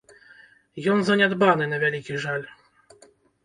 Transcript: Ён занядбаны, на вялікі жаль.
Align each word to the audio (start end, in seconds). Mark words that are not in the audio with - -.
Ён 0.93 1.03
занядбаны, 1.11 1.69
на 1.77 1.81
вялікі 1.87 2.21
жаль. 2.27 2.45